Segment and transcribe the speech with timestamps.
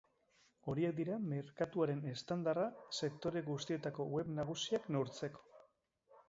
[0.71, 2.63] Horiek dira merkatuaren estandarra
[3.09, 5.47] sektore guztietako web nagusiak neurtzeko.